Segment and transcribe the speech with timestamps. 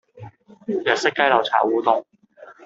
[0.65, 2.03] 日式雞柳炒烏冬